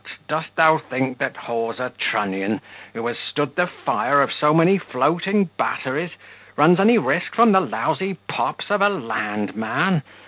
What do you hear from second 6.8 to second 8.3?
risk from the lousy